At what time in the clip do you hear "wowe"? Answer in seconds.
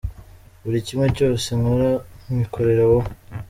2.89-3.09